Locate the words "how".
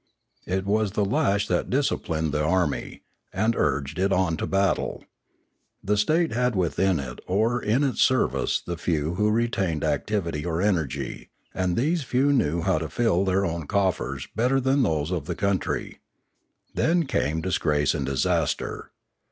12.63-12.79